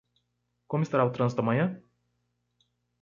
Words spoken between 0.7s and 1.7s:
estará o trânsito amanhã?